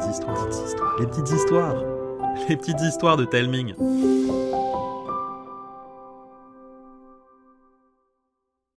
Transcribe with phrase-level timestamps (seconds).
[0.00, 1.74] les petites histoires,
[2.48, 3.74] les petites histoires de Telming.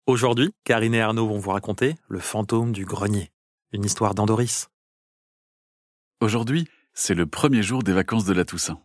[0.06, 3.32] Aujourd'hui, Karine et Arnaud vont vous raconter Le fantôme du grenier,
[3.72, 4.68] une histoire d'Andoris.
[6.20, 8.80] Aujourd'hui, c'est le premier jour des vacances de la Toussaint.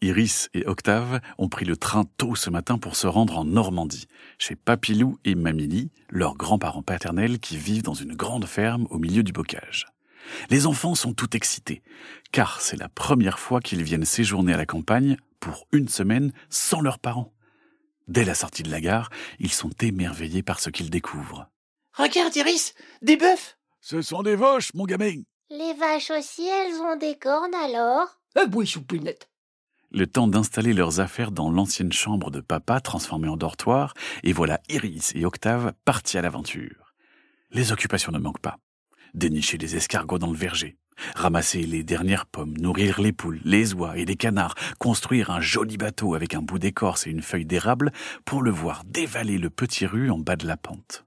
[0.00, 4.08] Iris et Octave ont pris le train tôt ce matin pour se rendre en Normandie,
[4.38, 9.22] chez Papilou et Mamili, leurs grands-parents paternels qui vivent dans une grande ferme au milieu
[9.22, 9.93] du bocage.
[10.50, 11.82] Les enfants sont tout excités,
[12.32, 16.80] car c'est la première fois qu'ils viennent séjourner à la campagne pour une semaine sans
[16.80, 17.32] leurs parents.
[18.08, 21.48] Dès la sortie de la gare, ils sont émerveillés par ce qu'ils découvrent.
[21.94, 26.96] Regarde, Iris, des bœufs Ce sont des vaches, mon gamin Les vaches aussi, elles ont
[26.96, 28.08] des cornes alors?
[28.36, 29.28] Ah oui, choupinette
[29.94, 34.60] le temps d'installer leurs affaires dans l'ancienne chambre de papa transformée en dortoir, et voilà
[34.68, 36.94] Iris et Octave partis à l'aventure.
[37.52, 38.58] Les occupations ne manquent pas.
[39.14, 40.76] Dénicher les escargots dans le verger,
[41.14, 45.76] ramasser les dernières pommes, nourrir les poules, les oies et les canards, construire un joli
[45.76, 47.92] bateau avec un bout d'écorce et une feuille d'érable
[48.24, 51.04] pour le voir dévaler le petit rue en bas de la pente.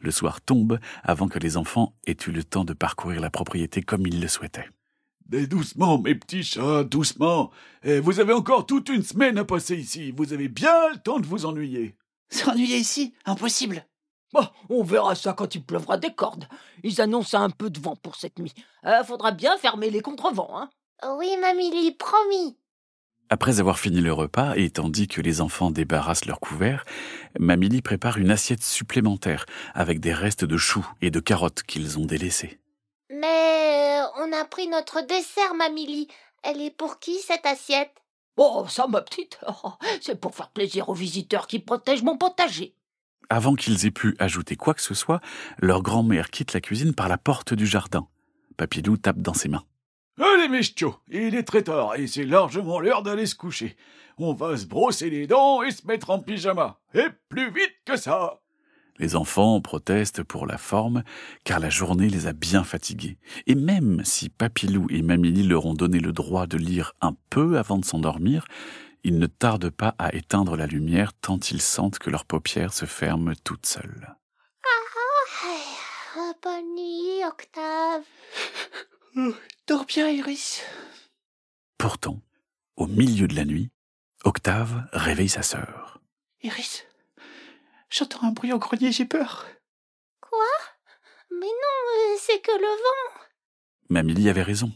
[0.00, 3.82] Le soir tombe avant que les enfants aient eu le temps de parcourir la propriété
[3.82, 4.70] comme ils le souhaitaient.
[5.30, 7.50] Mais doucement, mes petits chats, doucement.
[7.82, 10.12] Et vous avez encore toute une semaine à passer ici.
[10.16, 11.96] Vous avez bien le temps de vous ennuyer.
[12.30, 13.12] S'ennuyer ici?
[13.26, 13.86] Impossible
[14.34, 16.48] Bon, on verra ça quand il pleuvra des cordes.
[16.82, 18.52] Ils annoncent un peu de vent pour cette nuit.
[18.84, 20.68] Euh, faudra bien fermer les contrevents, hein
[21.16, 22.56] Oui, Mamie, promis.
[23.30, 26.84] Après avoir fini le repas et tandis que les enfants débarrassent leur couvert,
[27.38, 32.04] Mamili prépare une assiette supplémentaire avec des restes de choux et de carottes qu'ils ont
[32.04, 32.58] délaissés.
[33.10, 36.08] Mais on a pris notre dessert, Mamili.
[36.42, 38.02] Elle est pour qui cette assiette?
[38.36, 39.38] Oh, ça, ma petite,
[40.00, 42.74] c'est pour faire plaisir aux visiteurs qui protègent mon potager.
[43.30, 45.20] Avant qu'ils aient pu ajouter quoi que ce soit,
[45.58, 48.06] leur grand-mère quitte la cuisine par la porte du jardin.
[48.56, 49.64] Papilou tape dans ses mains.
[50.20, 53.76] Allez, Michto, il est très tard et c'est largement l'heure d'aller se coucher.
[54.16, 56.78] On va se brosser les dents et se mettre en pyjama.
[56.94, 58.40] Et plus vite que ça.
[59.00, 61.02] Les enfants protestent pour la forme,
[61.42, 63.18] car la journée les a bien fatigués.
[63.48, 67.58] Et même si Papilou et Mamili leur ont donné le droit de lire un peu
[67.58, 68.46] avant de s'endormir,
[69.04, 72.86] ils ne tardent pas à éteindre la lumière tant ils sentent que leurs paupières se
[72.86, 74.16] ferment toutes seules.
[74.64, 75.50] Ah,
[76.16, 78.02] ah, bonne nuit, Octave.
[79.66, 80.62] Dors bien, Iris.
[81.76, 82.20] Pourtant,
[82.76, 83.70] au milieu de la nuit,
[84.24, 86.00] Octave réveille sa sœur.
[86.42, 86.86] Iris,
[87.90, 89.46] j'entends un bruit au grenier, j'ai peur.
[90.20, 90.38] Quoi?
[91.30, 93.20] Mais non, c'est que le vent.
[93.90, 94.72] Mamie avait raison.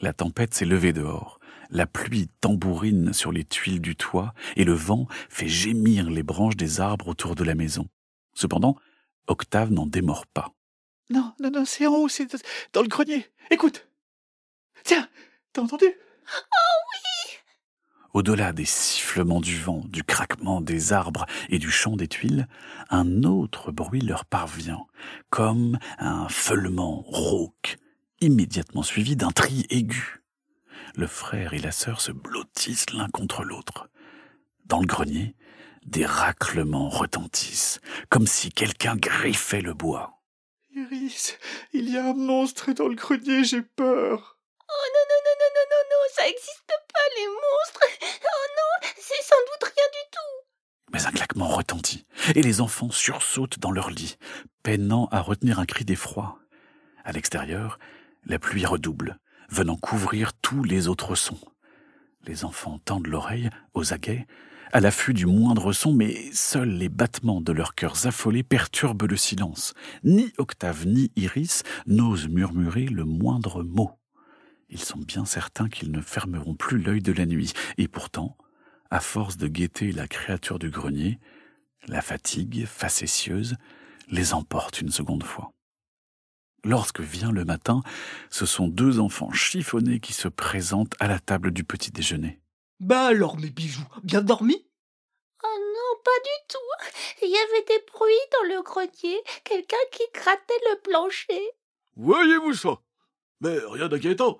[0.00, 1.39] La tempête s'est levée dehors.
[1.70, 6.56] La pluie tambourine sur les tuiles du toit et le vent fait gémir les branches
[6.56, 7.86] des arbres autour de la maison.
[8.34, 8.76] Cependant,
[9.28, 10.52] Octave n'en démord pas.
[11.10, 12.36] Non, non, non, c'est en haut, c'est
[12.72, 13.26] dans le grenier.
[13.50, 13.88] Écoute.
[14.84, 15.08] Tiens,
[15.52, 15.86] t'as entendu?
[15.86, 17.36] Oh oui
[18.14, 22.48] Au-delà des sifflements du vent, du craquement des arbres et du chant des tuiles,
[22.90, 24.86] un autre bruit leur parvient,
[25.30, 27.76] comme un feulement rauque,
[28.20, 30.19] immédiatement suivi d'un tri aigu.
[30.94, 33.88] Le frère et la sœur se blottissent l'un contre l'autre.
[34.64, 35.34] Dans le grenier,
[35.84, 40.20] des raclements retentissent, comme si quelqu'un griffait le bois.
[40.74, 41.38] Iris,
[41.72, 44.38] il y a un monstre dans le grenier, j'ai peur.
[44.68, 47.86] Oh non, non, non, non, non, non, non, ça n'existe pas, les monstres.
[48.22, 50.92] Oh non, c'est sans doute rien du tout.
[50.92, 54.16] Mais un claquement retentit, et les enfants sursautent dans leur lit,
[54.62, 56.38] peinant à retenir un cri d'effroi.
[57.04, 57.78] À l'extérieur,
[58.26, 59.18] la pluie redouble,
[59.50, 61.40] venant couvrir tous les autres sons.
[62.26, 64.26] Les enfants tendent l'oreille aux aguets,
[64.72, 69.16] à l'affût du moindre son, mais seuls les battements de leurs cœurs affolés perturbent le
[69.16, 69.74] silence.
[70.04, 73.90] Ni Octave ni Iris n'osent murmurer le moindre mot.
[74.68, 78.36] Ils sont bien certains qu'ils ne fermeront plus l'œil de la nuit, et pourtant,
[78.90, 81.18] à force de guetter la créature du grenier,
[81.88, 83.56] la fatigue facétieuse
[84.08, 85.52] les emporte une seconde fois.
[86.64, 87.82] Lorsque vient le matin,
[88.28, 92.40] ce sont deux enfants chiffonnés qui se présentent à la table du petit déjeuner.
[92.80, 94.66] Bah alors, mes bijoux, bien dormi?
[95.42, 97.22] Oh non, pas du tout.
[97.22, 101.50] Il y avait des bruits dans le grenier, quelqu'un qui grattait le plancher.
[101.96, 102.80] Voyez-vous ça?
[103.40, 104.38] Mais rien d'inquiétant.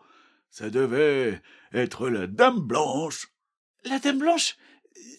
[0.50, 1.40] Ça devait
[1.72, 3.28] être la Dame Blanche.
[3.84, 4.56] La Dame Blanche?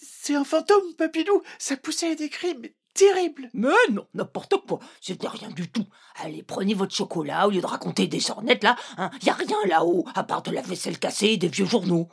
[0.02, 5.28] C'est un fantôme, Papilou Ça poussait des cris, mais terribles Mais non, n'importe quoi C'était
[5.28, 5.86] rien du tout
[6.16, 9.10] Allez, prenez votre chocolat au lieu de raconter des sornettes, là hein.
[9.24, 12.10] Y a rien là-haut, à part de la vaisselle cassée et des vieux journaux.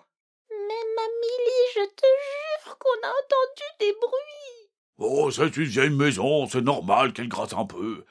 [0.50, 0.56] Mais
[0.96, 4.70] Mamie, je te jure qu'on a entendu des bruits.
[4.98, 8.04] Oh, c'est une vieille maison, c'est normal qu'elle gratte un peu.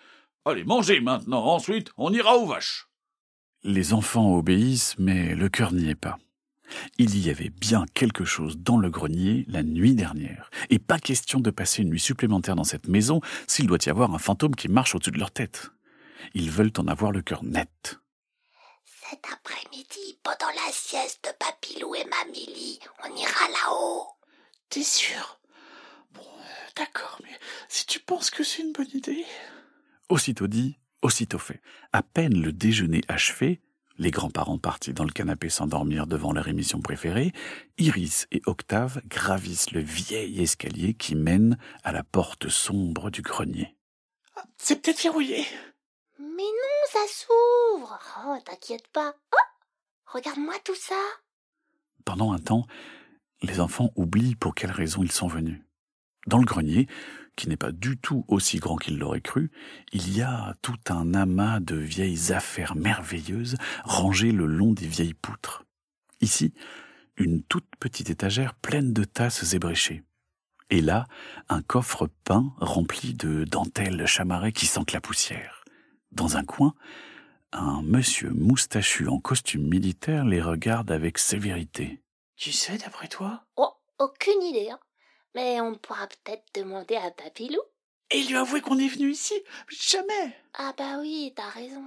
[0.46, 2.88] Allez, mangez maintenant, ensuite on ira aux vaches.
[3.64, 6.18] Les enfants obéissent, mais le cœur n'y est pas.
[6.98, 11.40] Il y avait bien quelque chose dans le grenier la nuit dernière, et pas question
[11.40, 14.68] de passer une nuit supplémentaire dans cette maison s'il doit y avoir un fantôme qui
[14.68, 15.72] marche au-dessus de leur tête.
[16.34, 18.00] Ils veulent en avoir le cœur net.
[19.10, 24.08] Cet après-midi, pendant la sieste de Papilou et Mamili, on ira là-haut.
[24.70, 25.40] T'es sûr?
[26.14, 27.38] Bon, euh, d'accord, mais
[27.70, 29.26] si tu penses que c'est une bonne idée.
[30.10, 31.62] Aussitôt dit, aussitôt fait.
[31.94, 33.62] À peine le déjeuner achevé,
[33.98, 37.34] les grands-parents partis dans le canapé s'endormir devant leur émission préférée,
[37.78, 43.76] Iris et Octave gravissent le vieil escalier qui mène à la porte sombre du grenier.
[44.36, 45.46] Ah, c'est peut-être verrouillé.
[46.20, 48.00] Mais non, ça s'ouvre.
[48.26, 49.16] Oh, t'inquiète pas.
[49.34, 49.66] Oh,
[50.14, 50.96] regarde-moi tout ça.
[52.06, 52.68] Pendant un temps,
[53.42, 55.62] les enfants oublient pour quelle raison ils sont venus.
[56.28, 56.88] Dans le grenier,
[57.38, 59.52] qui n'est pas du tout aussi grand qu'ils l'auraient cru,
[59.94, 63.56] il y a tout un amas de vieilles affaires merveilleuses
[63.86, 65.64] rangées le long des vieilles poutres.
[66.20, 66.54] Ici,
[67.16, 70.04] une toute petite étagère pleine de tasses ébréchées.
[70.70, 71.08] Et là,
[71.48, 75.64] un coffre peint rempli de dentelles chamarrées qui sentent la poussière.
[76.12, 76.74] Dans un coin,
[77.54, 82.02] un monsieur moustachu en costume militaire les regarde avec sévérité.
[82.36, 83.46] Qui c'est d'après toi?
[83.56, 84.70] Oh, aucune idée.
[84.72, 84.80] Hein.
[85.38, 87.62] Mais on pourra peut-être demander à Papilou.
[88.10, 89.36] Et lui avouer qu'on est venu ici
[89.70, 91.84] Jamais Ah bah oui, t'as raison.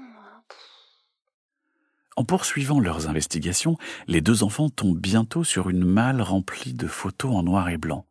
[2.14, 3.76] En poursuivant leurs investigations,
[4.06, 8.06] les deux enfants tombent bientôt sur une malle remplie de photos en noir et blanc.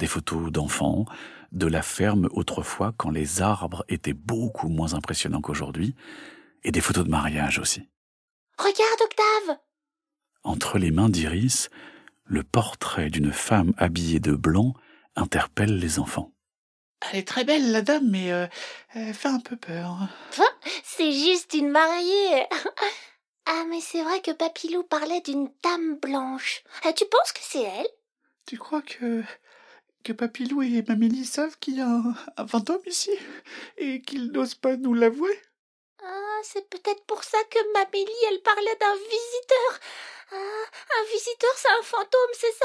[0.00, 1.04] Des photos d'enfants,
[1.52, 5.94] de la ferme autrefois quand les arbres étaient beaucoup moins impressionnants qu'aujourd'hui,
[6.64, 7.88] et des photos de mariage aussi.
[8.58, 9.58] Regarde, Octave
[10.42, 11.70] Entre les mains d'Iris,
[12.24, 14.74] le portrait d'une femme habillée de blanc
[15.16, 16.32] interpelle les enfants.
[17.10, 18.46] Elle est très belle, la dame, mais euh,
[18.94, 19.96] elle fait un peu peur.
[20.84, 22.46] C'est juste une mariée.
[23.44, 26.62] Ah, mais c'est vrai que Papilou parlait d'une dame blanche.
[26.84, 27.88] Ah, tu penses que c'est elle?
[28.46, 29.24] Tu crois que
[30.04, 33.10] que Papilou et Mamie savent qu'il y a un, un fantôme ici
[33.78, 35.36] et qu'ils n'osent pas nous l'avouer?
[36.04, 39.80] Ah, c'est peut-être pour ça que Mamélie, elle parlait d'un visiteur.
[40.32, 40.64] Ah,
[41.00, 42.64] un visiteur, c'est un fantôme, c'est ça?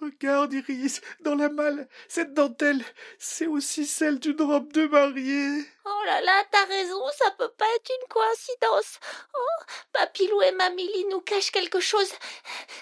[0.00, 2.84] Regarde, Iris, dans la malle, cette dentelle,
[3.18, 5.64] c'est aussi celle d'une robe de mariée.
[5.84, 8.98] Oh là là, t'as raison, ça peut pas être une coïncidence.
[9.32, 12.12] Oh, Papilou et Mamili nous cachent quelque chose.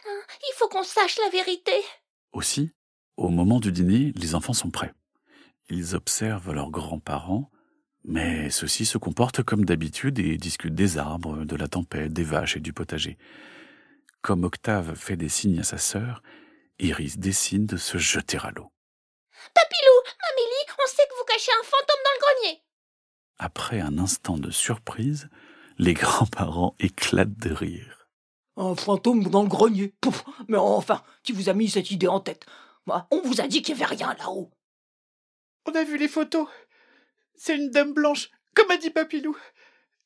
[0.07, 1.85] Il faut qu'on sache la vérité.
[2.33, 2.73] Aussi,
[3.19, 4.95] au moment du dîner, les enfants sont prêts.
[5.69, 7.51] Ils observent leurs grands-parents,
[8.03, 12.57] mais ceux-ci se comportent comme d'habitude et discutent des arbres, de la tempête, des vaches
[12.57, 13.19] et du potager.
[14.23, 16.23] Comme Octave fait des signes à sa sœur,
[16.79, 18.71] Iris décide de se jeter à l'eau.
[19.55, 22.63] Papilou, Mamili, on sait que vous cachez un fantôme dans le grenier.
[23.39, 25.29] Après un instant de surprise,
[25.79, 28.09] les grands-parents éclatent de rire.
[28.57, 29.95] Un fantôme dans le grenier.
[30.01, 32.45] Pouf, mais enfin, qui vous a mis cette idée en tête?
[32.87, 34.51] Moi, On vous a dit qu'il n'y avait rien là-haut.
[35.67, 36.47] On a vu les photos.
[37.35, 39.37] C'est une dame blanche, comme a dit Papilou.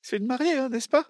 [0.02, 1.08] C'est une mariée, hein, n'est-ce pas?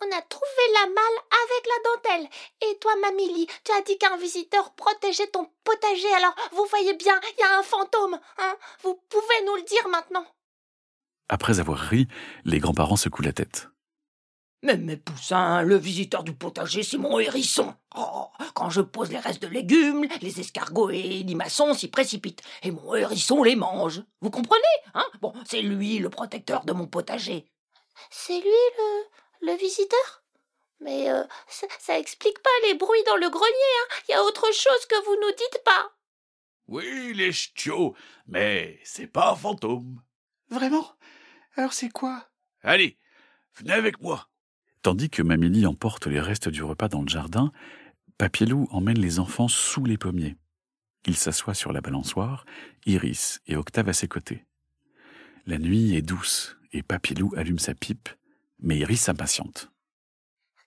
[0.00, 2.30] On a trouvé la malle avec la dentelle.
[2.62, 6.12] Et toi, Mamili, tu as dit qu'un visiteur protégeait ton potager.
[6.14, 8.18] Alors, vous voyez bien, il y a un fantôme.
[8.38, 10.26] Hein vous pouvez nous le dire maintenant.
[11.28, 12.08] Après avoir ri,
[12.44, 13.68] les grands-parents secouent la tête.
[14.62, 17.74] Mais mes poussins, le visiteur du potager, c'est mon hérisson.
[17.96, 22.42] Oh, quand je pose les restes de légumes, les escargots et les limaçons s'y précipitent,
[22.64, 24.02] et mon hérisson les mange.
[24.20, 24.62] Vous comprenez,
[24.94, 25.06] hein?
[25.20, 27.46] Bon, c'est lui le protecteur de mon potager.
[28.10, 28.42] C'est lui
[28.78, 29.04] le
[29.42, 30.24] le visiteur?
[30.80, 33.94] Mais euh, ça, ça, explique pas les bruits dans le grenier, hein.
[34.08, 35.92] Il y a autre chose que vous nous dites pas.
[36.68, 37.94] Oui, les ch'tiots,
[38.26, 40.02] mais c'est pas un fantôme.
[40.50, 40.86] Vraiment?
[41.56, 42.28] Alors c'est quoi?
[42.62, 42.98] Allez,
[43.56, 44.28] venez avec moi.
[44.82, 47.52] Tandis que Mamie emporte les restes du repas dans le jardin,
[48.18, 50.36] Papielou emmène les enfants sous les pommiers.
[51.06, 52.44] Il s'assoit sur la balançoire,
[52.84, 54.44] Iris et Octave à ses côtés.
[55.46, 58.10] La nuit est douce et Papilou allume sa pipe
[58.60, 59.70] mais Iris s'impatiente.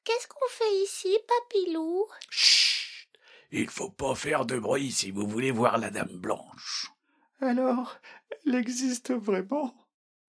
[0.03, 2.05] Qu'est-ce qu'on fait ici, papilou?
[2.29, 3.07] Chut
[3.51, 6.91] Il faut pas faire de bruit si vous voulez voir la dame blanche.
[7.39, 7.98] Alors,
[8.45, 9.75] elle existe vraiment?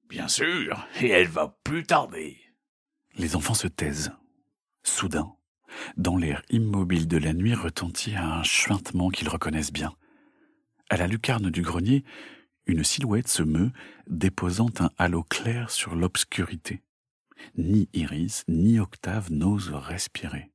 [0.08, 2.38] Bien sûr, et elle va plus tarder.
[3.14, 4.12] Les enfants se taisent.
[4.82, 5.36] Soudain,
[5.96, 9.94] dans l'air immobile de la nuit retentit un chuintement qu'ils reconnaissent bien.
[10.90, 12.04] À la lucarne du grenier,
[12.66, 13.70] une silhouette se meut,
[14.06, 16.82] déposant un halo clair sur l'obscurité.
[17.56, 20.50] Ni Iris, ni Octave n'osent respirer.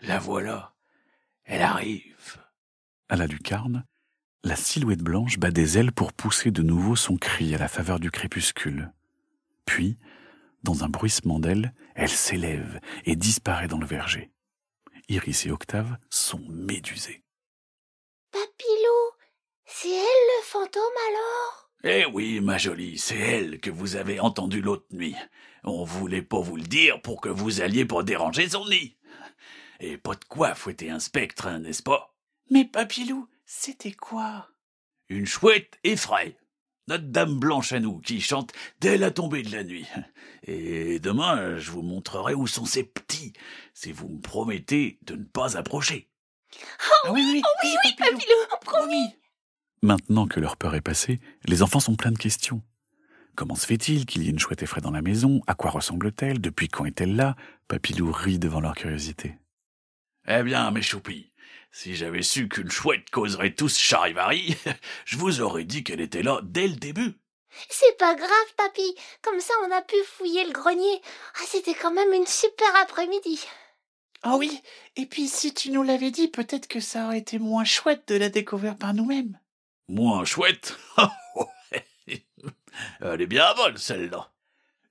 [0.00, 0.74] La voilà.
[1.44, 2.38] Elle arrive.
[3.08, 3.84] À la lucarne,
[4.44, 8.00] la silhouette blanche bat des ailes pour pousser de nouveau son cri à la faveur
[8.00, 8.92] du crépuscule.
[9.66, 9.98] Puis,
[10.62, 14.30] Dans un bruissement d'ailes, elle s'élève et disparaît dans le verger.
[15.10, 17.22] Iris et Octave sont médusés.
[18.32, 19.12] Papilou,
[19.66, 21.63] c'est elle le fantôme alors?
[21.86, 25.14] Eh oui, ma jolie, c'est elle que vous avez entendue l'autre nuit.
[25.64, 28.96] On voulait pas vous le dire pour que vous alliez pas déranger son nid.
[29.80, 32.14] Et pas de quoi fouetter un spectre, hein, n'est-ce pas?
[32.50, 34.48] Mais Papilou, c'était quoi?
[35.10, 36.38] Une chouette effraie.
[36.88, 39.86] Notre dame blanche à nous, qui chante dès la tombée de la nuit.
[40.44, 43.34] Et demain, je vous montrerai où sont ces petits,
[43.74, 46.08] si vous me promettez de ne pas approcher.
[47.04, 49.14] Ah oui, oui, oui, Oui, Papilou, Papilou, promis.
[49.84, 52.62] Maintenant que leur peur est passée, les enfants sont pleins de questions.
[53.36, 55.42] Comment se fait-il qu'il y ait une chouette effraie dans la maison?
[55.46, 56.40] À quoi ressemble-t-elle?
[56.40, 57.36] Depuis quand est-elle là?
[57.68, 59.34] Papilou rit devant leur curiosité.
[60.26, 61.32] Eh bien, mes choupis,
[61.70, 64.56] si j'avais su qu'une chouette causerait tous charivari,
[65.04, 67.18] je vous aurais dit qu'elle était là dès le début.
[67.68, 68.94] C'est pas grave, papy.
[69.20, 71.02] Comme ça, on a pu fouiller le grenier.
[71.34, 73.44] Ah, c'était quand même une super après-midi.
[74.22, 74.62] Ah oui,
[74.96, 78.14] et puis si tu nous l'avais dit, peut-être que ça aurait été moins chouette de
[78.14, 79.38] la découvrir par nous-mêmes.
[79.88, 80.78] Moins chouette
[83.00, 84.30] Elle est bien bonne, celle-là.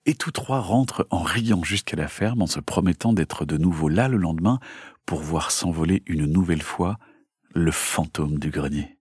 [0.05, 3.89] Et tous trois rentrent en riant jusqu'à la ferme en se promettant d'être de nouveau
[3.89, 4.59] là le lendemain
[5.05, 6.97] pour voir s'envoler une nouvelle fois
[7.53, 8.97] le fantôme du grenier.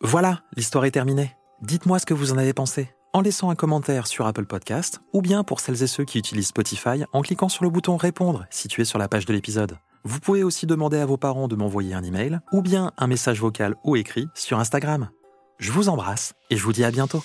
[0.00, 1.34] Voilà, l'histoire est terminée.
[1.62, 5.22] Dites-moi ce que vous en avez pensé en laissant un commentaire sur Apple Podcast ou
[5.22, 8.84] bien pour celles et ceux qui utilisent Spotify en cliquant sur le bouton répondre situé
[8.84, 9.78] sur la page de l'épisode.
[10.06, 13.40] Vous pouvez aussi demander à vos parents de m'envoyer un email ou bien un message
[13.40, 15.10] vocal ou écrit sur Instagram.
[15.58, 17.24] Je vous embrasse et je vous dis à bientôt.